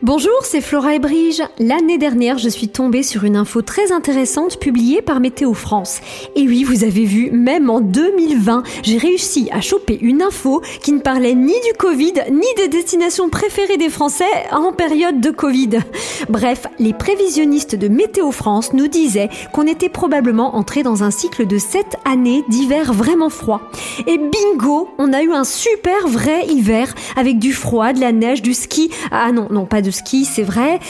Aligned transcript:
Bonjour, 0.00 0.30
c'est 0.44 0.60
Flora 0.60 0.94
et 0.94 1.00
Brige. 1.00 1.42
L'année 1.58 1.98
dernière, 1.98 2.38
je 2.38 2.48
suis 2.48 2.68
tombée 2.68 3.02
sur 3.02 3.24
une 3.24 3.34
info 3.34 3.62
très 3.62 3.90
intéressante 3.90 4.60
publiée 4.60 5.02
par 5.02 5.18
Météo 5.18 5.54
France. 5.54 5.98
Et 6.36 6.42
oui, 6.42 6.62
vous 6.62 6.84
avez 6.84 7.04
vu, 7.04 7.32
même 7.32 7.68
en 7.68 7.80
2020, 7.80 8.62
j'ai 8.84 8.96
réussi 8.96 9.48
à 9.50 9.60
choper 9.60 9.98
une 10.00 10.22
info 10.22 10.62
qui 10.82 10.92
ne 10.92 11.00
parlait 11.00 11.34
ni 11.34 11.52
du 11.52 11.76
Covid, 11.76 12.12
ni 12.30 12.46
des 12.56 12.68
destinations 12.68 13.28
préférées 13.28 13.76
des 13.76 13.88
Français 13.88 14.24
en 14.52 14.72
période 14.72 15.20
de 15.20 15.30
Covid. 15.30 15.80
Bref, 16.28 16.68
les 16.78 16.92
prévisionnistes 16.92 17.74
de 17.74 17.88
Météo 17.88 18.30
France 18.30 18.72
nous 18.74 18.86
disaient 18.86 19.30
qu'on 19.52 19.66
était 19.66 19.88
probablement 19.88 20.54
entré 20.54 20.84
dans 20.84 21.02
un 21.02 21.10
cycle 21.10 21.44
de 21.44 21.58
7 21.58 21.96
années 22.04 22.44
d'hiver 22.48 22.92
vraiment 22.92 23.30
froid. 23.30 23.62
Et 24.06 24.16
bingo, 24.16 24.90
on 24.98 25.12
a 25.12 25.22
eu 25.22 25.32
un 25.32 25.44
super 25.44 26.06
vrai 26.06 26.46
hiver 26.46 26.94
avec 27.16 27.40
du 27.40 27.52
froid, 27.52 27.92
de 27.92 28.00
la 28.00 28.12
neige, 28.12 28.42
du 28.42 28.54
ski. 28.54 28.90
Ah 29.10 29.32
non, 29.32 29.48
non, 29.50 29.66
pas 29.66 29.82
de 29.82 29.87
ski, 29.90 30.24
c'est 30.24 30.42
vrai. 30.42 30.80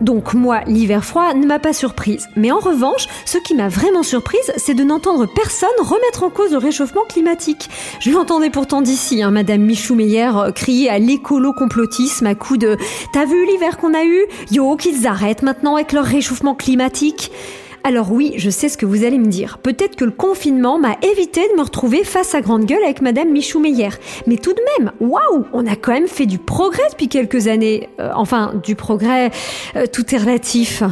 Donc 0.00 0.34
moi, 0.34 0.60
l'hiver 0.66 1.04
froid 1.04 1.34
ne 1.34 1.46
m'a 1.46 1.58
pas 1.58 1.72
surprise. 1.72 2.28
Mais 2.36 2.50
en 2.50 2.58
revanche, 2.58 3.06
ce 3.24 3.38
qui 3.38 3.54
m'a 3.54 3.68
vraiment 3.68 4.02
surprise, 4.02 4.52
c'est 4.56 4.74
de 4.74 4.84
n'entendre 4.84 5.26
personne 5.26 5.68
remettre 5.80 6.22
en 6.22 6.30
cause 6.30 6.52
le 6.52 6.58
réchauffement 6.58 7.04
climatique. 7.08 7.68
Je 8.00 8.10
l'entendais 8.10 8.50
pourtant 8.50 8.82
d'ici, 8.82 9.22
hein, 9.22 9.30
Madame 9.30 9.62
Michou 9.62 9.94
Meyer 9.94 10.30
euh, 10.36 10.52
crier 10.52 10.90
à 10.90 10.98
l'écolo-complotisme 10.98 12.26
à 12.26 12.34
coup 12.34 12.56
de 12.56 12.76
«T'as 13.12 13.24
vu 13.24 13.46
l'hiver 13.46 13.78
qu'on 13.78 13.94
a 13.94 14.04
eu? 14.04 14.26
Yo, 14.50 14.76
qu'ils 14.76 15.06
arrêtent 15.06 15.42
maintenant 15.42 15.76
avec 15.76 15.92
leur 15.92 16.04
réchauffement 16.04 16.54
climatique!» 16.54 17.30
Alors 17.86 18.10
oui, 18.10 18.32
je 18.36 18.50
sais 18.50 18.68
ce 18.68 18.76
que 18.76 18.84
vous 18.84 19.04
allez 19.04 19.16
me 19.16 19.26
dire. 19.26 19.58
Peut-être 19.58 19.94
que 19.94 20.04
le 20.04 20.10
confinement 20.10 20.76
m'a 20.76 20.96
évité 21.02 21.42
de 21.48 21.56
me 21.56 21.62
retrouver 21.62 22.02
face 22.02 22.34
à 22.34 22.40
grande 22.40 22.64
gueule 22.64 22.82
avec 22.82 23.00
Madame 23.00 23.30
Michou 23.30 23.60
Meyer. 23.60 23.90
Mais 24.26 24.38
tout 24.38 24.52
de 24.52 24.60
même, 24.76 24.90
waouh, 24.98 25.44
on 25.52 25.64
a 25.68 25.76
quand 25.76 25.92
même 25.92 26.08
fait 26.08 26.26
du 26.26 26.38
progrès 26.38 26.82
depuis 26.90 27.06
quelques 27.06 27.46
années. 27.46 27.88
Euh, 28.00 28.10
enfin, 28.16 28.54
du 28.60 28.74
progrès, 28.74 29.30
euh, 29.76 29.86
tout 29.86 30.12
est 30.12 30.18
relatif. 30.18 30.82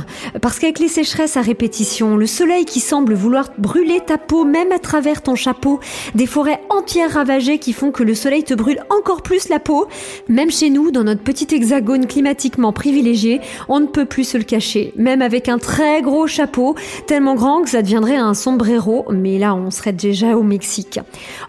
Parce 0.41 0.61
qu'avec 0.61 0.79
les 0.79 0.87
sécheresses 0.87 1.37
à 1.37 1.41
répétition, 1.41 2.17
le 2.17 2.27
soleil 2.29 2.65
qui 2.65 2.79
semble 2.79 3.15
vouloir 3.15 3.51
brûler 3.59 3.99
ta 3.99 4.17
peau 4.17 4.45
même 4.45 4.71
à 4.71 4.79
travers 4.79 5.21
ton 5.21 5.35
chapeau, 5.35 5.81
des 6.15 6.27
forêts 6.27 6.61
entières 6.71 7.15
ravagées 7.15 7.59
qui 7.59 7.73
font 7.73 7.91
que 7.91 8.05
le 8.05 8.15
soleil 8.15 8.45
te 8.45 8.55
brûle 8.55 8.79
encore 8.89 9.23
plus 9.23 9.49
la 9.49 9.59
peau, 9.59 9.89
même 10.29 10.53
chez 10.53 10.71
nous, 10.71 10.93
dans 10.93 11.03
notre 11.03 11.25
petit 11.25 11.53
hexagone 11.53 12.07
climatiquement 12.07 12.73
privilégié, 12.73 13.41
on 13.69 13.81
ne 13.81 13.87
peut 13.87 14.07
plus 14.07 14.23
se 14.23 14.39
le 14.39 14.45
cacher. 14.45 14.93
Même 14.95 15.23
avec 15.23 15.49
un 15.49 15.59
très 15.59 16.01
gros 16.01 16.29
chapeau, 16.29 16.77
tellement 17.07 17.35
grand 17.35 17.63
que 17.63 17.71
ça 17.71 17.83
deviendrait 17.83 18.17
un 18.17 18.35
sombrero, 18.35 19.05
mais 19.11 19.39
là 19.39 19.55
on 19.55 19.71
serait 19.71 19.93
déjà 19.93 20.37
au 20.37 20.43
Mexique. 20.43 21.01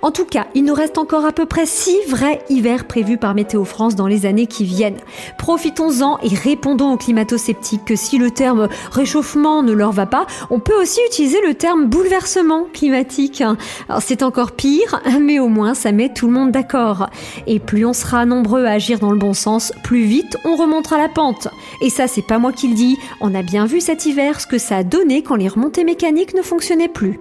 En 0.02 0.12
tout 0.12 0.26
cas, 0.26 0.48
il 0.56 0.64
nous 0.64 0.74
reste 0.74 0.98
encore 0.98 1.26
à 1.26 1.32
peu 1.32 1.46
près 1.46 1.66
6 1.66 1.96
vrais 2.08 2.42
hivers 2.50 2.86
prévus 2.86 3.18
par 3.18 3.36
Météo 3.36 3.66
France 3.66 3.96
dans 3.96 4.08
les 4.08 4.26
années 4.26 4.48
qui 4.48 4.64
viennent. 4.64 5.00
Profitons-en 5.38 6.20
et 6.20 6.36
répondons 6.36 6.94
aux 6.94 6.98
climato-sceptiques 6.98 7.86
que 7.86 7.96
si 7.96 8.18
le 8.18 8.32
terme 8.32 8.68
réchauffement 8.92 9.64
ne 9.64 9.72
leur 9.72 9.92
va 9.92 10.06
pas, 10.06 10.26
on 10.50 10.60
peut 10.60 10.80
aussi 10.80 11.00
utiliser 11.08 11.40
le 11.46 11.54
terme 11.54 11.86
bouleversement 11.86 12.66
climatique. 12.74 13.44
C'est 14.00 14.24
encore 14.24 14.52
pire, 14.54 15.02
mais 15.20 15.40
au 15.40 15.48
moins 15.48 15.74
ça 15.74 15.92
met 15.92 16.10
tout 16.10 16.28
le 16.28 16.34
monde 16.34 16.52
d'accord. 16.52 17.10
Et 17.48 17.60
plus 17.60 17.86
on 17.86 17.94
sera 17.94 18.26
nombreux 18.26 18.66
à 18.66 18.72
agir 18.72 19.00
dans 19.00 19.12
le 19.12 19.18
bon 19.18 19.34
sens, 19.34 19.72
plus 19.84 20.04
vite 20.04 20.38
on 20.46 20.56
remontera 20.56 20.98
la 20.98 21.10
pente. 21.10 21.48
Et 21.82 21.90
ça 21.90 22.08
c'est 22.08 22.22
pas 22.22 22.38
moi 22.38 22.52
qui 22.52 22.68
le 22.68 22.76
dis, 22.76 22.98
on 23.22 23.34
a 23.36 23.42
bien 23.42 23.66
vu 23.66 23.82
cet 23.82 24.06
hiver 24.06 24.40
ce 24.40 24.48
que 24.48 24.58
ça 24.58 24.78
a 24.78 24.84
donné 24.84 25.24
quand 25.26 25.36
les 25.36 25.50
remontées 25.50 25.84
mécaniques 25.84 26.34
ne 26.36 26.42
fonctionnaient 26.42 26.88
plus. 26.88 27.20